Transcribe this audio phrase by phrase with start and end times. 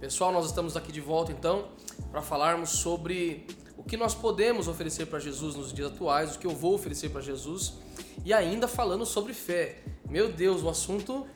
[0.00, 1.70] Pessoal, nós estamos aqui de volta então
[2.12, 3.44] para falarmos sobre
[3.76, 7.08] o que nós podemos oferecer para Jesus nos dias atuais, o que eu vou oferecer
[7.08, 7.74] para Jesus
[8.24, 9.82] e ainda falando sobre fé.
[10.08, 11.26] Meu Deus, o assunto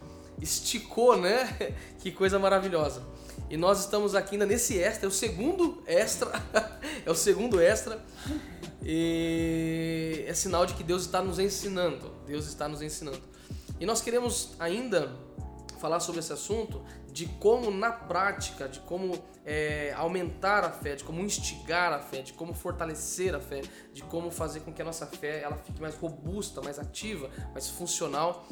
[0.40, 1.74] esticou, né?
[1.98, 3.02] que coisa maravilhosa.
[3.50, 6.30] E nós estamos aqui ainda nesse extra, é o segundo extra,
[7.04, 8.00] é o segundo extra.
[8.80, 12.12] E é sinal de que Deus está nos ensinando.
[12.24, 13.20] Deus está nos ensinando.
[13.80, 15.12] E nós queremos ainda
[15.82, 21.02] falar sobre esse assunto de como na prática, de como é, aumentar a fé, de
[21.02, 24.84] como instigar a fé, de como fortalecer a fé, de como fazer com que a
[24.84, 28.46] nossa fé ela fique mais robusta, mais ativa, mais funcional.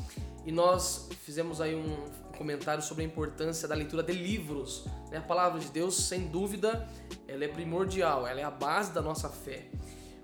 [0.44, 2.04] E nós fizemos aí um
[2.36, 4.84] comentário sobre a importância da leitura de livros.
[5.08, 5.18] Né?
[5.18, 6.88] A palavra de Deus, sem dúvida,
[7.28, 9.68] ela é primordial, ela é a base da nossa fé.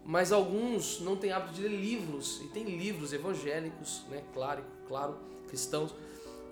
[0.04, 4.22] Mas alguns não têm hábito de ler livros, e tem livros evangélicos, né?
[4.32, 5.94] claro, claro, cristãos,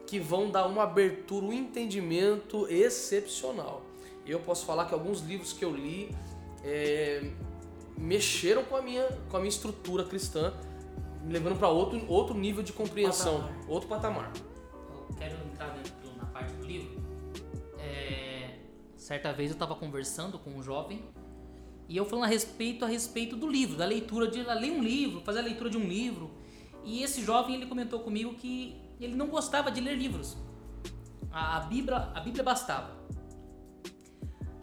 [0.06, 3.82] que vão dar uma abertura, um entendimento excepcional.
[4.26, 6.14] Eu posso falar que alguns livros que eu li
[6.62, 7.30] é,
[7.96, 10.52] mexeram com a, minha, com a minha estrutura cristã,
[11.22, 13.64] me levando para outro, outro nível de compreensão, patamar.
[13.68, 14.32] outro patamar.
[14.88, 17.02] Eu quero entrar dentro, na parte do livro.
[17.78, 18.58] É,
[18.96, 21.02] certa vez eu estava conversando com um jovem
[21.88, 25.20] e eu falando a respeito a respeito do livro, da leitura de ler um livro,
[25.20, 26.30] fazer a leitura de um livro.
[26.82, 30.36] E esse jovem ele comentou comigo que ele não gostava de ler livros.
[31.30, 33.04] A, a Bíblia, a Bíblia bastava.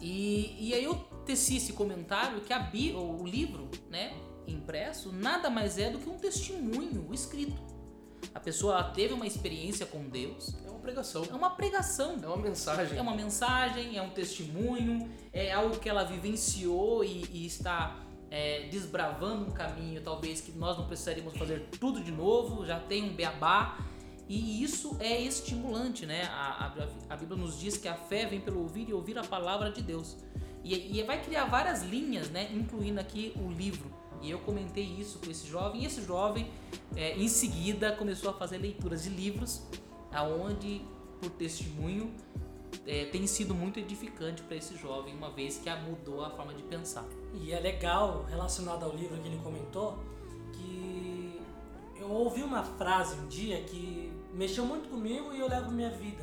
[0.00, 0.94] E, e aí eu
[1.24, 4.14] teci esse comentário que a Bíblia, o livro, né,
[4.46, 7.72] impresso, nada mais é do que um testemunho escrito.
[8.34, 10.54] A pessoa teve uma experiência com Deus.
[10.66, 11.24] É uma pregação.
[11.30, 12.18] É uma pregação.
[12.22, 12.98] É uma mensagem.
[12.98, 18.68] É uma mensagem, é um testemunho, é algo que ela vivenciou e, e está é,
[18.70, 23.14] desbravando um caminho, talvez que nós não precisaríamos fazer tudo de novo, já tem um
[23.14, 23.78] beabá
[24.28, 26.24] e isso é estimulante, né?
[26.24, 29.24] A, a, a, Bíblia nos diz que a fé vem pelo ouvir e ouvir a
[29.24, 30.16] palavra de Deus.
[30.64, 32.50] E, e vai criar várias linhas, né?
[32.52, 33.90] Incluindo aqui o livro.
[34.22, 35.82] E eu comentei isso com esse jovem.
[35.82, 36.48] E esse jovem,
[36.96, 39.62] é, em seguida, começou a fazer leituras de livros,
[40.12, 40.82] aonde,
[41.20, 42.14] por testemunho,
[42.86, 46.62] é, tem sido muito edificante para esse jovem, uma vez que mudou a forma de
[46.62, 47.04] pensar.
[47.34, 49.98] E é legal, relacionado ao livro que ele comentou,
[50.52, 51.01] que
[52.02, 56.22] eu ouvi uma frase um dia que mexeu muito comigo e eu levo minha vida.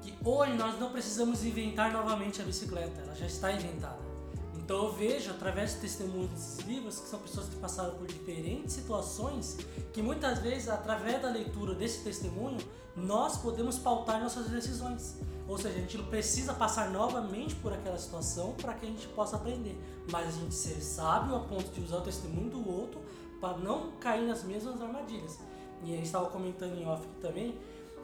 [0.00, 4.08] Que hoje nós não precisamos inventar novamente a bicicleta, ela já está inventada.
[4.56, 8.74] Então eu vejo através do testemunho desses livros que são pessoas que passaram por diferentes
[8.74, 9.58] situações
[9.92, 12.58] que muitas vezes através da leitura desse testemunho
[12.96, 15.16] nós podemos pautar nossas decisões.
[15.46, 19.06] Ou seja, a gente não precisa passar novamente por aquela situação para que a gente
[19.08, 19.78] possa aprender,
[20.10, 23.00] mas a gente ser sábio a ponto de usar o testemunho do outro
[23.40, 25.38] para não cair nas mesmas armadilhas.
[25.84, 27.54] E a gente estava comentando em off também,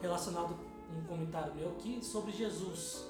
[0.01, 0.55] relacionado
[0.97, 3.05] um comentário meu aqui, sobre Jesus.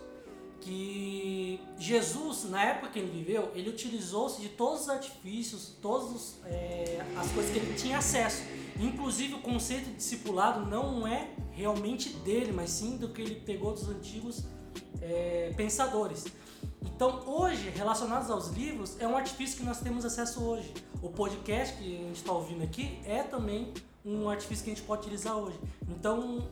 [0.61, 7.05] Que Jesus, na época que ele viveu, ele utilizou-se de todos os artifícios, todas é,
[7.15, 8.41] as coisas que ele tinha acesso.
[8.79, 13.73] Inclusive o conceito de discipulado não é realmente dele, mas sim do que ele pegou
[13.73, 14.43] dos antigos
[15.01, 16.25] é, pensadores.
[16.81, 20.73] Então, hoje, relacionados aos livros, é um artifício que nós temos acesso hoje.
[21.05, 23.71] O podcast que a gente está ouvindo aqui é também
[24.03, 25.55] um artifício que a gente pode utilizar hoje.
[25.87, 26.49] Então,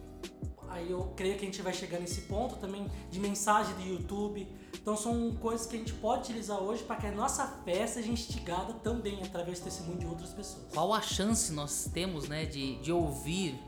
[0.69, 4.47] aí eu creio que a gente vai chegar nesse ponto também de mensagem do YouTube.
[4.79, 8.11] Então, são coisas que a gente pode utilizar hoje para que a nossa fé seja
[8.11, 10.71] instigada também através do testemunho de outras pessoas.
[10.71, 13.59] Qual a chance nós temos, né, de, de ouvir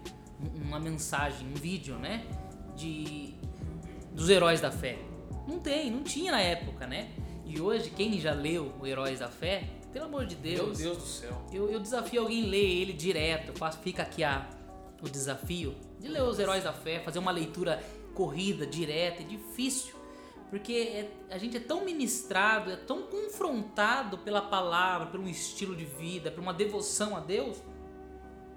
[0.54, 2.28] uma mensagem, um vídeo, né,
[2.76, 3.34] de
[4.14, 5.00] dos heróis da fé?
[5.48, 7.10] Não tem, não tinha na época, né?
[7.44, 10.78] E hoje, quem já leu o Heróis da Fé, pelo amor de Deus.
[10.78, 11.42] Meu Deus do céu.
[11.54, 13.58] Eu, eu desafio alguém ler ele direto.
[13.58, 14.46] Faço, fica aqui a,
[15.02, 17.82] o desafio de ler os Heróis da Fé, fazer uma leitura
[18.14, 19.96] corrida, direta, é difícil.
[20.50, 25.86] Porque é, a gente é tão ministrado, é tão confrontado pela palavra, pelo estilo de
[25.86, 27.58] vida, por uma devoção a Deus,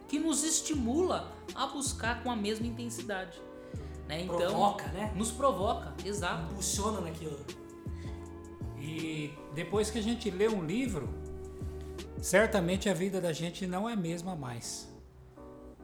[0.08, 3.40] que nos estimula a buscar com a mesma intensidade.
[4.08, 4.22] Né?
[4.22, 5.12] Então, provoca, né?
[5.14, 6.50] Nos provoca, exato.
[6.50, 7.38] Impulsiona naquilo.
[8.76, 11.27] E depois que a gente lê um livro,
[12.20, 14.88] certamente a vida da gente não é a mesma mais.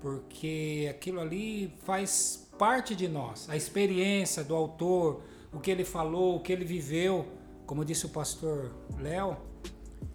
[0.00, 3.48] Porque aquilo ali faz parte de nós.
[3.48, 5.22] A experiência do autor,
[5.52, 7.26] o que ele falou, o que ele viveu,
[7.66, 9.36] como disse o pastor Léo,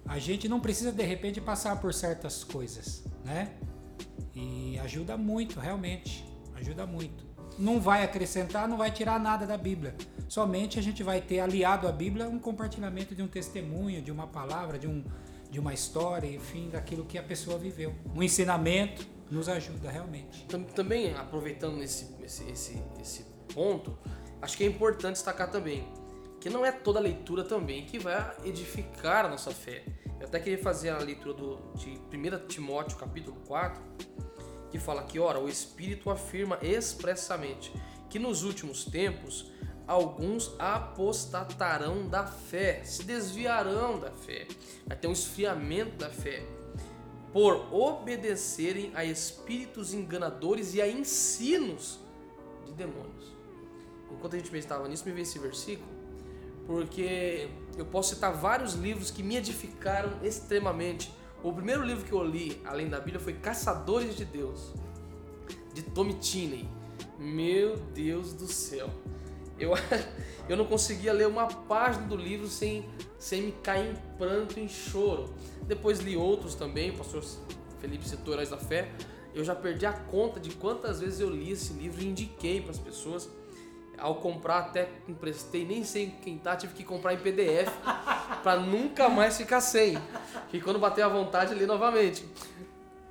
[0.05, 3.51] a gente não precisa de repente passar por certas coisas, né?
[4.35, 6.25] E ajuda muito, realmente,
[6.55, 7.27] ajuda muito.
[7.57, 9.95] Não vai acrescentar, não vai tirar nada da Bíblia.
[10.27, 14.27] Somente a gente vai ter aliado à Bíblia um compartilhamento de um testemunho, de uma
[14.27, 15.03] palavra, de um,
[15.49, 17.93] de uma história, enfim, daquilo que a pessoa viveu.
[18.15, 20.45] Um ensinamento nos ajuda realmente.
[20.75, 23.97] Também aproveitando esse, esse, esse, esse ponto,
[24.41, 25.87] acho que é importante destacar também
[26.39, 29.83] que não é toda leitura também que vai edificar a nossa fé.
[30.19, 33.81] Eu até queria fazer a leitura do, de 1 Timóteo capítulo 4,
[34.71, 37.71] que fala que, ora, o Espírito afirma expressamente
[38.09, 39.51] que nos últimos tempos
[39.89, 44.47] alguns apostatarão da fé, se desviarão da fé,
[44.85, 46.45] vai ter um esfriamento da fé,
[47.33, 51.99] por obedecerem a espíritos enganadores e a ensinos
[52.67, 53.33] de demônios.
[54.11, 55.89] Enquanto a gente meditava nisso, me veio esse versículo,
[56.67, 61.11] porque eu posso citar vários livros que me edificaram extremamente.
[61.41, 64.71] O primeiro livro que eu li, além da Bíblia, foi Caçadores de Deus,
[65.73, 66.69] de Tommy Tinney.
[67.17, 68.87] Meu Deus do céu.
[69.59, 69.73] Eu,
[70.47, 74.67] eu não conseguia ler uma página do livro sem, sem me cair em pranto, em
[74.67, 75.33] choro.
[75.63, 77.23] Depois li outros também, o pastor
[77.79, 78.89] Felipe citou Heróis da Fé.
[79.33, 82.71] Eu já perdi a conta de quantas vezes eu li esse livro e indiquei para
[82.71, 83.29] as pessoas
[83.99, 87.69] ao comprar até emprestei, nem sei quem tá, tive que comprar em PDF
[88.41, 89.97] para nunca mais ficar sem.
[90.51, 92.25] E quando bater a vontade, ler novamente.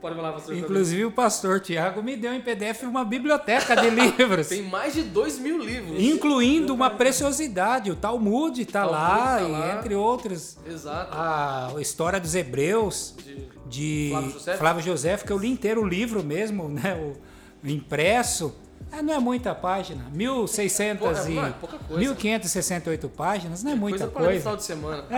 [0.01, 0.57] Pode falar, pastor.
[0.57, 4.47] Inclusive o pastor Tiago me deu em PDF uma biblioteca de livros.
[4.49, 6.01] Tem mais de dois mil livros.
[6.01, 9.75] Incluindo uma preciosidade, o Talmud tá Talmud lá, tá lá.
[9.77, 10.57] entre outros.
[10.65, 11.11] Exato.
[11.13, 14.57] A história dos Hebreus, De- de Flávio José?
[14.57, 16.95] Flávio José, que eu li inteiro o livro mesmo, né?
[16.95, 18.55] O, o impresso.
[18.93, 20.05] Ah, não é muita página.
[20.15, 21.35] 1600 Pô, é, e...
[21.35, 21.99] não, é pouca coisa.
[22.01, 24.41] 1568 páginas, não é muita coisa para coisa.
[24.41, 25.05] final de semana.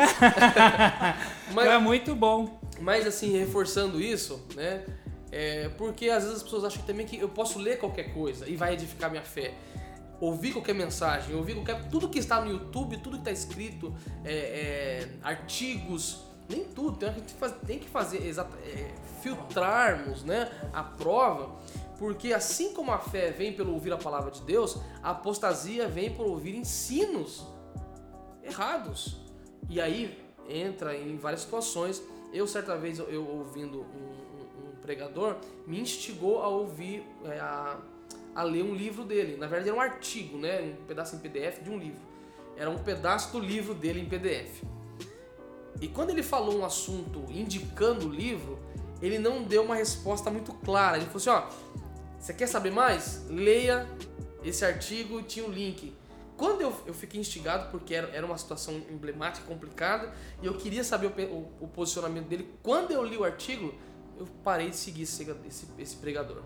[1.50, 2.59] É mas, muito bom.
[2.80, 4.84] Mas assim, reforçando isso, né?
[5.30, 8.56] É, porque às vezes as pessoas acham também que eu posso ler qualquer coisa e
[8.56, 9.54] vai edificar minha fé.
[10.20, 11.88] Ouvir qualquer mensagem, ouvir qualquer.
[11.88, 13.94] Tudo que está no YouTube, tudo que está escrito,
[14.24, 16.96] é, é, artigos, nem tudo.
[16.96, 17.34] Tem, a gente
[17.66, 18.90] tem que fazer, exata, é,
[19.22, 21.56] filtrarmos né, a prova,
[21.98, 26.10] porque assim como a fé vem pelo ouvir a palavra de Deus, a apostasia vem
[26.10, 27.46] por ouvir ensinos
[28.42, 29.16] errados.
[29.68, 30.18] E aí
[30.48, 32.02] entra em várias situações.
[32.32, 35.36] Eu, certa vez, eu, ouvindo um, um- pregador,
[35.66, 37.78] me instigou a ouvir, é, a,
[38.34, 39.36] a ler um livro dele.
[39.36, 40.74] Na verdade, era um artigo, né?
[40.80, 42.00] um pedaço em PDF de um livro.
[42.56, 44.62] Era um pedaço do livro dele em PDF.
[45.80, 48.58] E quando ele falou um assunto indicando o livro,
[49.00, 50.96] ele não deu uma resposta muito clara.
[50.96, 51.44] Ele falou assim: ó,
[52.18, 53.24] você quer saber mais?
[53.28, 53.86] Leia
[54.42, 55.92] esse artigo tinha um link.
[56.40, 60.10] Quando eu, eu fiquei instigado, porque era, era uma situação emblemática, complicada,
[60.42, 63.74] e eu queria saber o, o- o posicionamento dele, quando eu li o artigo,
[64.18, 66.40] eu parei de seguir esse, esse, esse pregador.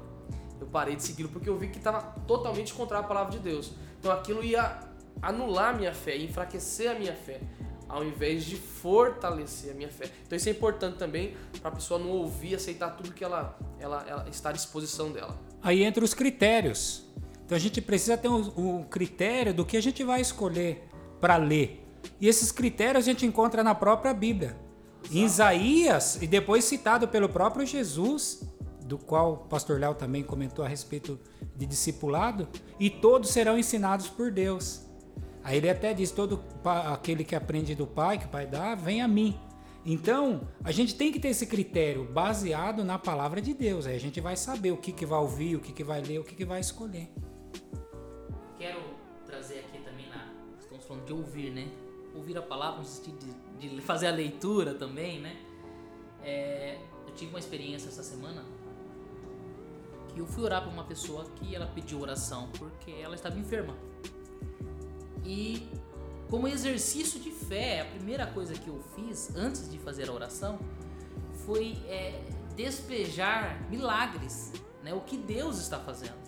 [0.60, 3.70] Eu parei de segui-lo porque eu vi que estava totalmente contra a palavra de Deus.
[4.00, 4.80] Então aquilo ia
[5.22, 7.40] anular a minha fé, enfraquecer a minha fé,
[7.88, 10.10] ao invés de fortalecer a minha fé.
[10.26, 14.04] Então isso é importante também para a pessoa não ouvir aceitar tudo que ela, ela,
[14.08, 15.38] ela está à disposição dela.
[15.62, 17.04] Aí entra os critérios.
[17.44, 20.88] Então a gente precisa ter o, o critério do que a gente vai escolher
[21.20, 21.84] para ler.
[22.20, 24.56] E esses critérios a gente encontra na própria Bíblia.
[25.10, 28.42] Em Isaías, e depois citado pelo próprio Jesus,
[28.84, 31.18] do qual o pastor Léo também comentou a respeito
[31.54, 32.48] de discipulado,
[32.80, 34.82] e todos serão ensinados por Deus.
[35.42, 39.02] Aí ele até diz: todo aquele que aprende do Pai, que o Pai dá, vem
[39.02, 39.38] a mim.
[39.86, 43.86] Então, a gente tem que ter esse critério baseado na palavra de Deus.
[43.86, 46.18] Aí a gente vai saber o que, que vai ouvir, o que, que vai ler,
[46.18, 47.12] o que, que vai escolher.
[51.04, 51.68] De ouvir, né?
[52.14, 53.18] Ouvir a palavra no sentido
[53.58, 55.36] de, de fazer a leitura também, né?
[56.22, 58.44] É, eu tive uma experiência essa semana
[60.14, 63.76] que eu fui orar para uma pessoa que ela pediu oração porque ela estava enferma.
[65.24, 65.68] E
[66.30, 70.58] como exercício de fé, a primeira coisa que eu fiz antes de fazer a oração
[71.44, 72.22] foi é,
[72.56, 74.94] despejar milagres, né?
[74.94, 76.24] O que Deus está fazendo.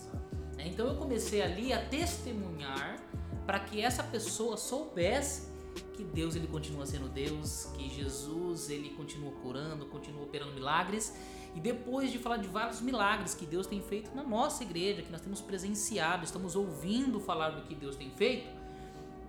[0.58, 2.98] Então eu comecei ali a testemunhar
[3.46, 5.54] para que essa pessoa soubesse
[5.94, 11.14] que Deus ele continua sendo Deus, que Jesus ele continua curando, continua operando milagres.
[11.54, 15.10] E depois de falar de vários milagres que Deus tem feito na nossa igreja, que
[15.10, 18.46] nós temos presenciado, estamos ouvindo falar do que Deus tem feito,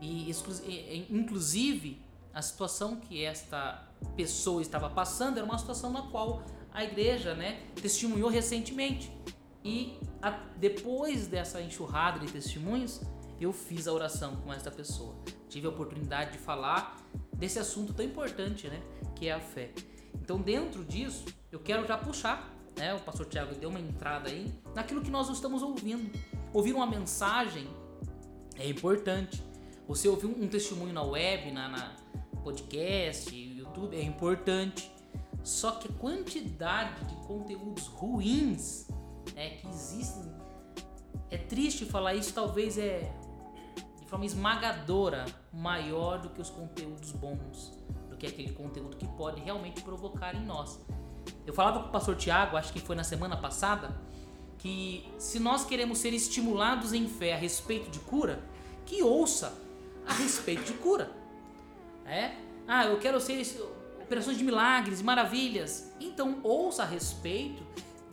[0.01, 0.29] e
[1.09, 2.01] inclusive
[2.33, 7.61] a situação que esta pessoa estava passando era uma situação na qual a igreja, né,
[7.81, 9.11] testemunhou recentemente.
[9.63, 13.01] E a- depois dessa enxurrada de testemunhos,
[13.45, 15.15] eu fiz a oração com esta pessoa.
[15.49, 16.97] Tive a oportunidade de falar
[17.33, 18.81] desse assunto tão importante, né,
[19.15, 19.71] que é a fé.
[20.15, 24.51] Então, dentro disso, eu quero já puxar, né, o pastor Tiago deu uma entrada aí,
[24.75, 26.11] naquilo que nós estamos ouvindo.
[26.53, 27.67] Ouvir uma mensagem
[28.55, 29.41] é importante.
[29.87, 31.95] Você ouvir um testemunho na web, na, na
[32.43, 34.91] podcast, YouTube, é importante.
[35.43, 38.87] Só que a quantidade de conteúdos ruins
[39.35, 40.23] é, que existem.
[41.29, 43.13] É triste falar isso, talvez é
[44.07, 47.77] de forma esmagadora maior do que os conteúdos bons,
[48.09, 50.79] do que aquele conteúdo que pode realmente provocar em nós.
[51.45, 53.93] Eu falava com o pastor Tiago, acho que foi na semana passada,
[54.59, 58.41] que se nós queremos ser estimulados em fé a respeito de cura,
[58.85, 59.53] que ouça
[60.07, 61.11] a respeito de cura.
[62.05, 62.31] É?
[62.65, 63.43] Ah, eu quero ser
[64.01, 65.91] operações de milagres, maravilhas.
[65.99, 67.61] Então ouça a respeito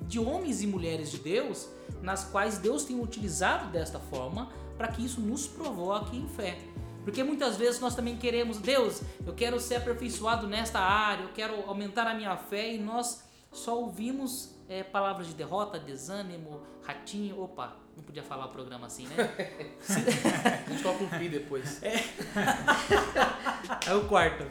[0.01, 1.69] de homens e mulheres de Deus
[2.03, 6.59] nas quais Deus tem utilizado desta forma para que isso nos provoque em fé.
[7.05, 11.55] Porque muitas vezes nós também queremos, Deus, eu quero ser aperfeiçoado nesta área, eu quero
[11.69, 17.41] aumentar a minha fé e nós só ouvimos é, palavras de derrota, desânimo, ratinho.
[17.41, 19.17] Opa, não podia falar o programa assim, né?
[20.67, 21.83] A gente coloca um pi depois.
[21.83, 21.95] É.
[23.87, 24.45] é o quarto.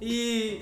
[0.00, 0.60] E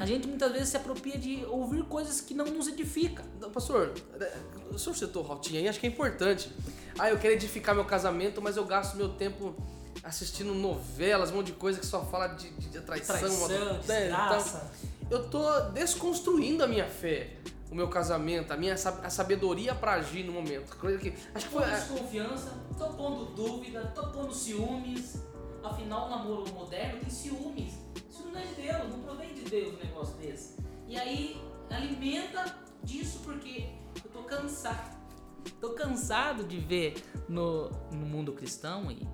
[0.00, 3.24] a gente muitas vezes se apropria de ouvir coisas que não nos edificam.
[3.40, 4.38] Não, pastor, é,
[4.70, 6.50] o senhor citou o Ratinho aí, acho que é importante.
[6.98, 9.54] Ah, eu quero edificar meu casamento, mas eu gasto meu tempo
[10.02, 13.16] assistindo novelas, um monte de coisa que só fala de, de, de traição.
[13.18, 14.70] Traição, desgraça.
[15.04, 17.34] então, eu tô desconstruindo a minha fé,
[17.70, 20.76] o meu casamento, a minha a sabedoria pra agir no momento.
[20.76, 21.68] Coisa que- Acho que Tô foi.
[21.68, 25.16] pondo desconfiança, tô pondo dúvida, tô pondo ciúmes.
[25.62, 27.72] Afinal, o namoro moderno tem ciúmes.
[28.08, 30.54] Isso não é de Deus, não provém de Deus um negócio desse.
[30.86, 33.66] E aí alimenta disso porque
[34.04, 34.95] eu tô cansado.
[35.60, 39.06] Tô cansado de ver no, no mundo cristão e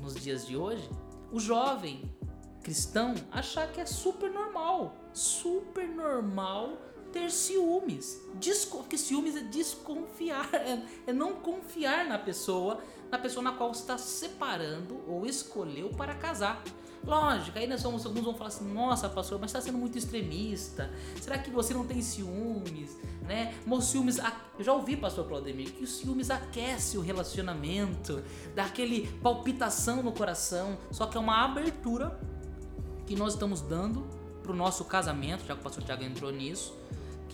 [0.00, 0.88] nos dias de hoje
[1.32, 2.14] o jovem
[2.62, 6.78] cristão achar que é super normal, super normal
[7.12, 8.22] ter ciúmes.
[8.34, 13.72] Desco porque ciúmes é desconfiar, é, é não confiar na pessoa, na pessoa na qual
[13.72, 16.62] você está se separando ou escolheu para casar.
[17.06, 20.90] Lógico, aí nós somos, alguns vão falar assim, nossa pastor, mas está sendo muito extremista.
[21.20, 22.96] Será que você não tem ciúmes?
[23.22, 23.54] Né?
[23.64, 24.18] Os ciúmes,
[24.58, 28.24] eu já ouvi, pastor Claudemir, que os ciúmes aquece o relacionamento,
[28.56, 32.18] dá aquele palpitação no coração, só que é uma abertura
[33.06, 34.04] que nós estamos dando
[34.42, 36.74] para o nosso casamento, já que o pastor Tiago entrou nisso,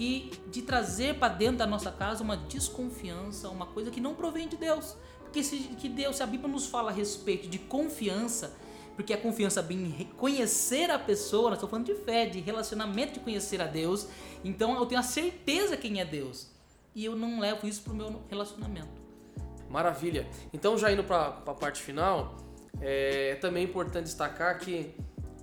[0.03, 4.49] que de trazer para dentro da nossa casa uma desconfiança, uma coisa que não provém
[4.49, 4.97] de Deus.
[5.21, 8.53] Porque se que Deus, se a Bíblia nos fala a respeito de confiança,
[8.97, 13.15] porque a confiança vem em reconhecer a pessoa, nós estamos falando de fé, de relacionamento,
[13.15, 14.09] de conhecer a Deus.
[14.43, 16.51] Então eu tenho a certeza quem é Deus.
[16.97, 19.01] E eu não levo isso para o meu relacionamento.
[19.71, 20.27] Maravilha.
[20.53, 22.37] Então, já indo para a parte final,
[22.81, 24.95] é, é também importante destacar que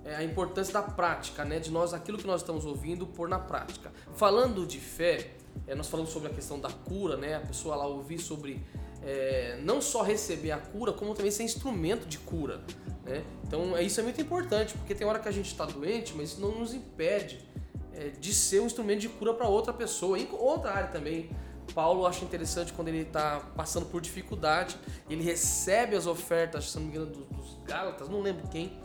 [0.10, 1.60] é a importância da prática, né?
[1.60, 3.92] De nós, aquilo que nós estamos ouvindo, pôr na prática.
[4.16, 5.32] Falando de fé,
[5.68, 7.36] é, nós falamos sobre a questão da cura, né?
[7.36, 8.66] A pessoa lá ouvir sobre
[9.04, 12.62] é, não só receber a cura, como também ser instrumento de cura,
[13.06, 13.24] né?
[13.48, 16.30] Então, é, isso é muito importante, porque tem hora que a gente está doente, mas
[16.30, 17.48] isso não nos impede
[17.94, 21.30] é, de ser um instrumento de cura para outra pessoa, em outra área também.
[21.74, 24.76] Paulo acha interessante quando ele está passando por dificuldade,
[25.08, 28.82] ele recebe as ofertas, se não me engano, dos, dos Gálatas, não lembro quem,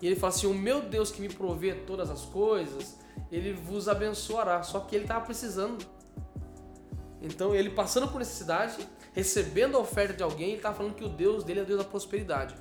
[0.00, 2.96] e ele fala assim: O meu Deus que me provê todas as coisas,
[3.30, 4.62] ele vos abençoará.
[4.62, 5.84] Só que ele estava precisando.
[7.22, 8.76] Então, ele passando por necessidade,
[9.12, 11.78] recebendo a oferta de alguém, ele estava falando que o Deus dele é o Deus
[11.78, 12.54] da prosperidade.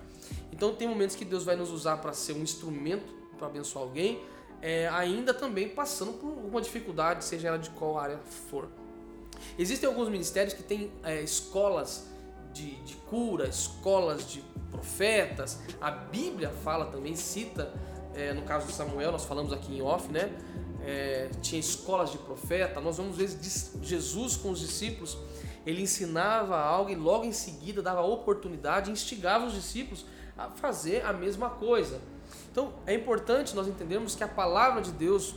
[0.51, 4.22] Então, tem momentos que Deus vai nos usar para ser um instrumento para abençoar alguém,
[4.62, 8.19] é, ainda também passando por alguma dificuldade, seja ela de qual área
[8.50, 8.67] for.
[9.58, 12.05] Existem alguns ministérios que têm é, escolas
[12.60, 15.60] de, de cura, escolas de profetas.
[15.80, 17.74] A Bíblia fala também, cita,
[18.13, 20.32] é, no caso de Samuel, nós falamos aqui em off, né?
[20.86, 22.82] É, tinha escolas de profeta.
[22.82, 23.30] Nós vamos ver
[23.82, 25.18] Jesus com os discípulos.
[25.66, 30.06] Ele ensinava algo e logo em seguida dava oportunidade, instigava os discípulos
[30.38, 32.01] a fazer a mesma coisa.
[32.51, 35.36] Então é importante nós entendermos que a palavra de Deus,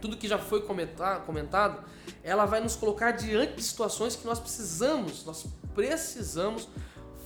[0.00, 1.84] tudo que já foi comentado,
[2.22, 6.68] ela vai nos colocar diante de situações que nós precisamos, nós precisamos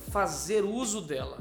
[0.09, 1.37] fazer uso dela,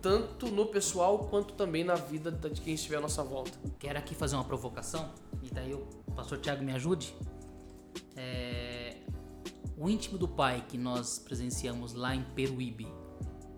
[0.00, 3.58] tanto no pessoal quanto também na vida de quem estiver à nossa volta.
[3.78, 5.10] Quero aqui fazer uma provocação,
[5.42, 7.14] e daí o pastor Tiago me ajude.
[8.16, 8.96] É,
[9.78, 12.86] O íntimo do pai que nós presenciamos lá em Peruíbe.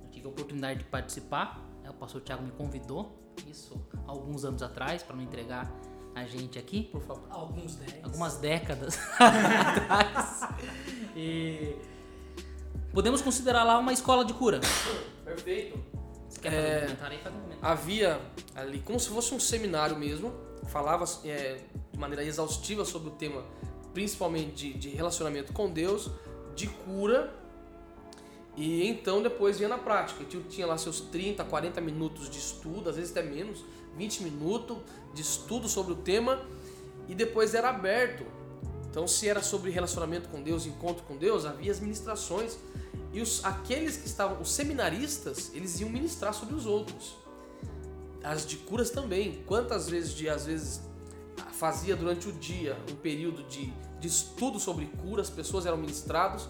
[0.03, 3.17] Eu tive a oportunidade de participar, né, o pastor Tiago me convidou,
[3.47, 5.73] isso alguns anos atrás, para não entregar
[6.19, 6.85] a gente aqui.
[6.85, 7.27] Por favor.
[7.31, 8.05] Alguns 10.
[8.05, 10.49] algumas décadas atrás.
[11.17, 11.77] E
[12.93, 14.61] podemos considerar lá uma escola de cura.
[15.25, 15.79] Perfeito.
[16.29, 17.23] Você quer fazer um comentário aí?
[17.23, 17.67] Faz um comentário.
[17.67, 18.21] havia
[18.55, 20.33] ali como se fosse um seminário mesmo,
[20.67, 21.61] falava é,
[21.93, 23.45] de maneira exaustiva sobre o tema,
[23.95, 26.11] principalmente de, de relacionamento com Deus,
[26.55, 27.33] de cura,
[28.59, 30.25] e então depois vinha na prática.
[30.25, 33.65] Tinha, lá seus 30, 40 minutos de estudo, às vezes até menos,
[33.97, 34.79] 20 minutos
[35.15, 36.45] de estudo sobre o tema,
[37.09, 38.27] e depois era aberto.
[38.91, 42.59] Então, se era sobre relacionamento com Deus, encontro com Deus, havia as ministrações
[43.13, 47.17] E os, aqueles que estavam, os seminaristas, eles iam ministrar sobre os outros.
[48.25, 49.45] As de curas também.
[49.47, 50.81] Quantas vezes, de, às vezes,
[51.53, 56.49] fazia durante o dia um período de, de estudo sobre cura, as pessoas eram ministrados.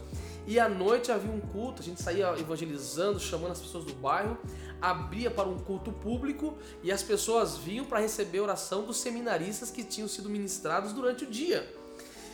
[0.48, 4.38] E à noite havia um culto, a gente saía evangelizando, chamando as pessoas do bairro,
[4.80, 9.70] abria para um culto público e as pessoas vinham para receber a oração dos seminaristas
[9.70, 11.70] que tinham sido ministrados durante o dia.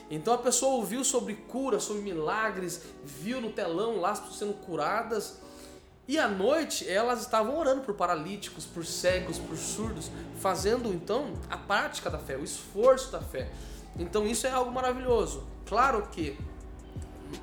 [0.09, 4.54] Então a pessoa ouviu sobre cura, sobre milagres, viu no telão lá as pessoas sendo
[4.64, 5.40] curadas.
[6.06, 11.56] E à noite elas estavam orando por paralíticos, por cegos, por surdos, fazendo então a
[11.56, 13.50] prática da fé, o esforço da fé.
[13.99, 15.42] Então isso é algo maravilhoso.
[15.66, 16.38] Claro que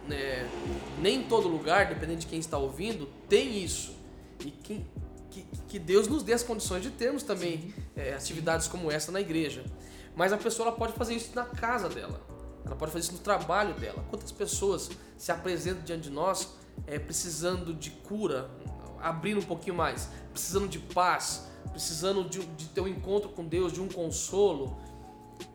[0.07, 0.49] né,
[0.99, 3.95] nem todo lugar, dependendo de quem está ouvindo, tem isso.
[4.39, 4.85] E que,
[5.29, 9.21] que, que Deus nos dê as condições de termos também é, atividades como essa na
[9.21, 9.63] igreja.
[10.15, 12.21] Mas a pessoa pode fazer isso na casa dela.
[12.65, 14.05] Ela pode fazer isso no trabalho dela.
[14.09, 16.49] Quantas pessoas se apresentam diante de nós
[16.87, 18.49] é, precisando de cura,
[18.99, 23.73] abrindo um pouquinho mais, precisando de paz, precisando de, de ter um encontro com Deus,
[23.73, 24.77] de um consolo.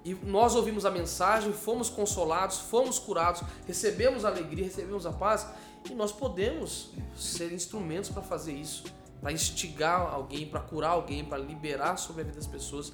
[0.05, 5.47] E nós ouvimos a mensagem, fomos consolados, fomos curados, recebemos a alegria, recebemos a paz
[5.91, 8.85] e nós podemos ser instrumentos para fazer isso,
[9.21, 12.93] para instigar alguém, para curar alguém, para liberar sobre a vida das pessoas.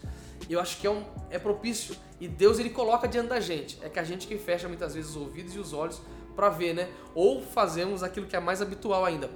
[0.49, 3.79] Eu acho que é, um, é propício e Deus ele coloca diante da gente.
[3.83, 6.01] É que a gente que fecha muitas vezes os ouvidos e os olhos
[6.35, 6.89] para ver, né?
[7.15, 9.31] Ou fazemos aquilo que é mais habitual ainda.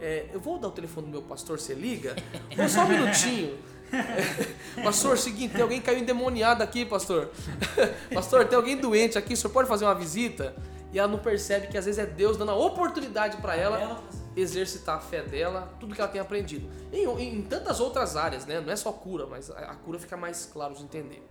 [0.00, 2.16] É, eu vou dar o telefone do meu pastor, você liga?
[2.56, 3.56] Vou só um minutinho.
[4.82, 7.30] Pastor, seguinte, tem alguém caiu endemoniado aqui, pastor.
[8.12, 10.56] pastor, tem alguém doente aqui, o senhor pode fazer uma visita?
[10.92, 14.02] E ela não percebe que às vezes é Deus dando a oportunidade para ela
[14.36, 16.68] exercitar a fé dela, tudo que ela tem aprendido.
[16.92, 18.60] Em, em, tantas outras áreas, né?
[18.60, 21.26] Não é só cura, mas a, a cura fica mais claro de entender.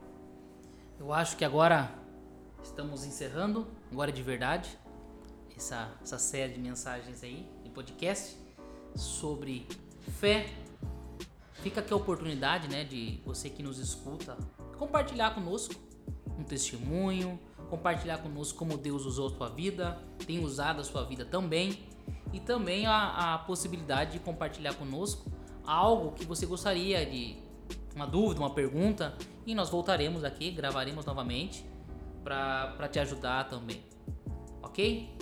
[1.00, 1.92] Eu acho que agora
[2.64, 4.78] estamos encerrando, agora de verdade,
[5.56, 8.38] essa, essa série de mensagens aí, de podcast
[8.96, 9.68] sobre
[10.20, 10.48] fé.
[11.62, 14.36] Fica aqui a oportunidade, né, de você que nos escuta,
[14.78, 15.76] compartilhar conosco
[16.38, 21.24] um testemunho, compartilhar conosco como Deus usou a sua vida, tem usado a sua vida
[21.24, 21.86] também,
[22.34, 25.32] e também a, a possibilidade de compartilhar conosco
[25.64, 27.38] algo que você gostaria de
[27.96, 31.66] uma dúvida, uma pergunta, e nós voltaremos aqui, gravaremos novamente
[32.24, 33.84] para te ajudar também.
[34.64, 35.16] Ok?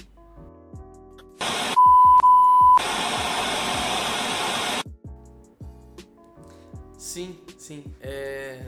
[7.09, 7.83] Sim, sim.
[8.01, 8.59] É.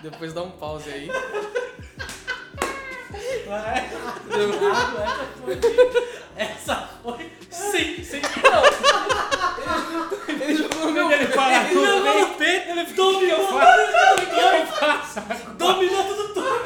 [0.00, 1.10] Depois dá um pause aí.
[3.48, 3.90] Vai.
[4.76, 5.58] essa foi.
[6.36, 7.32] Essa foi.
[7.50, 8.22] Sim, sim.
[8.44, 8.62] Não.
[10.40, 13.40] Ele jogou no meu Ele fala, Ele levou no peito, ele dominou,
[15.58, 16.62] dominou tudo todo.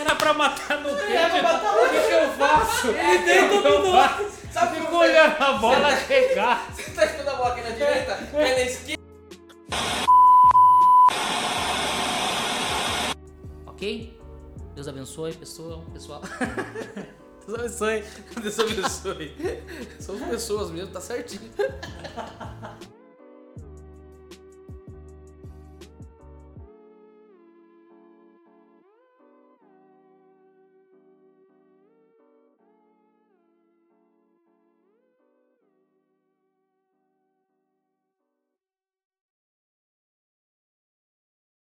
[0.00, 1.12] Era pra matar no peito.
[1.12, 2.88] Era pra matar O que, que eu faço?
[2.88, 4.21] Ele tem dominou.
[4.92, 6.70] Como olhando a bola chegar.
[6.76, 8.12] Você tá escutando a bola aqui na direita?
[8.34, 9.02] É na esquerda.
[13.68, 14.20] Ok?
[14.74, 15.82] Deus abençoe, pessoal.
[15.94, 16.20] pessoal.
[17.46, 18.04] Deus abençoe.
[18.42, 19.34] Deus abençoe.
[19.98, 21.50] Somos pessoas mesmo, tá certinho.